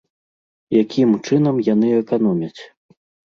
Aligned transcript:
Якім 0.81 1.09
чынам 1.27 1.55
яны 1.67 1.93
эканомяць? 2.01 2.61